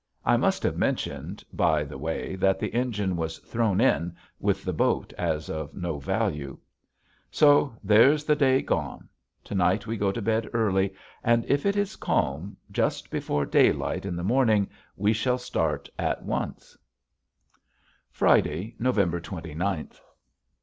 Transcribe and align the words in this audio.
I 0.25 0.35
must 0.35 0.63
have 0.63 0.77
mentioned, 0.79 1.43
by 1.53 1.83
the 1.83 1.95
way, 1.99 2.35
that 2.37 2.57
the 2.57 2.73
engine 2.73 3.15
was 3.15 3.37
"thrown 3.37 3.79
in" 3.79 4.15
with 4.39 4.63
the 4.63 4.73
boat 4.73 5.13
as 5.15 5.47
of 5.47 5.75
no 5.75 5.99
value. 5.99 6.57
So 7.29 7.75
there's 7.83 8.23
the 8.23 8.35
day 8.35 8.63
gone. 8.63 9.07
To 9.43 9.53
night 9.53 9.85
we 9.85 9.97
go 9.97 10.11
to 10.11 10.19
bed 10.19 10.49
early 10.53 10.95
and 11.23 11.45
if 11.45 11.67
it 11.67 11.75
is 11.75 11.97
calm 11.97 12.57
just 12.71 13.11
before 13.11 13.45
daylight 13.45 14.03
in 14.03 14.15
the 14.15 14.23
morning 14.23 14.67
we 14.97 15.13
shall 15.13 15.37
start 15.37 15.87
at 15.99 16.23
once. 16.25 16.75
[Illustration: 16.79 17.57
DRIFTWOOD] 18.13 18.17
Friday, 18.17 18.75
November 18.79 19.19
twenty 19.19 19.53
ninth. 19.53 20.01